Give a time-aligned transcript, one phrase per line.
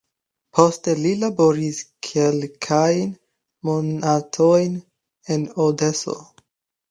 [0.59, 3.13] Poste li laboris kelkajn
[3.69, 4.79] monatojn
[5.35, 6.19] en Odeso.